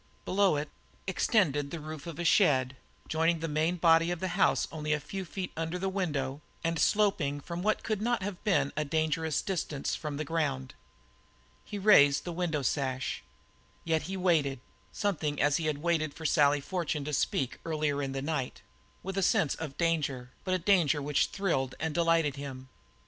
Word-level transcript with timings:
Below 0.25 0.55
it 0.55 0.71
extended 1.05 1.69
the 1.69 1.79
roof 1.79 2.07
of 2.07 2.17
a 2.17 2.23
shed, 2.25 2.75
joining 3.07 3.39
the 3.39 3.47
main 3.47 3.75
body 3.75 4.09
of 4.09 4.19
the 4.19 4.29
house 4.29 4.67
only 4.71 4.93
a 4.93 4.99
few 4.99 5.23
feet 5.25 5.51
under 5.55 5.77
his 5.77 5.87
window 5.89 6.41
and 6.63 6.79
sloping 6.79 7.39
to 7.41 7.55
what 7.57 7.83
could 7.83 8.01
not 8.01 8.23
have 8.23 8.43
been 8.43 8.73
a 8.75 8.83
dangerous 8.83 9.43
distance 9.43 9.93
from 9.93 10.17
the 10.17 10.25
ground. 10.25 10.73
He 11.63 11.77
raised 11.77 12.23
the 12.23 12.33
window 12.33 12.63
sash. 12.63 13.21
Yet 13.83 14.01
he 14.09 14.17
waited, 14.17 14.59
something 14.91 15.39
as 15.39 15.57
he 15.57 15.67
had 15.67 15.83
waited 15.83 16.15
for 16.15 16.25
Sally 16.25 16.61
Fortune 16.61 17.05
to 17.05 17.13
speak 17.13 17.59
earlier 17.63 18.01
in 18.01 18.11
the 18.11 18.23
night, 18.23 18.63
with 19.03 19.19
a 19.19 19.21
sense 19.21 19.53
of 19.53 19.77
danger, 19.77 20.31
but 20.43 20.55
a 20.55 20.57
danger 20.57 20.99
which 20.99 21.27
thrilled 21.27 21.75
and 21.79 21.93
delighted 21.93 22.37
him. 22.37 22.69